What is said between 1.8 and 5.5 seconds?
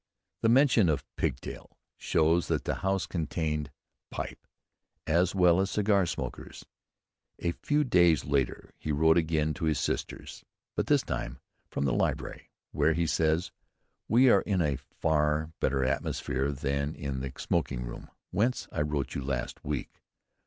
shows that the House contained pipe as